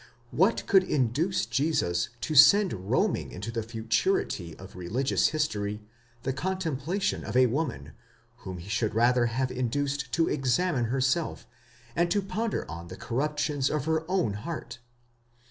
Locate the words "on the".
12.67-12.97